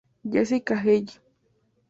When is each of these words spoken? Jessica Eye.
Jessica 0.25 0.73
Eye. 0.83 1.13